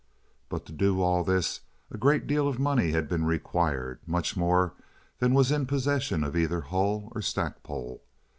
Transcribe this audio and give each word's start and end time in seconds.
But 0.49 0.65
to 0.65 0.71
do 0.71 0.99
all 0.99 1.23
this 1.23 1.59
a 1.91 1.97
great 1.99 2.25
deal 2.25 2.47
of 2.47 2.57
money 2.57 2.89
had 2.89 3.07
been 3.07 3.23
required, 3.23 3.99
much 4.07 4.35
more 4.35 4.73
than 5.19 5.35
was 5.35 5.51
in 5.51 5.67
possession 5.67 6.23
of 6.23 6.35
either 6.35 6.61
Hull 6.61 7.11
or 7.13 7.21
Stackpole. 7.21 8.01